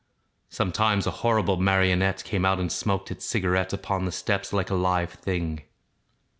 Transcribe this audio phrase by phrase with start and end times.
[0.49, 4.73] Sometimes a horrible marionette Came out, and smaoked its cigarette Upon the steps like a
[4.73, 5.61] live thing.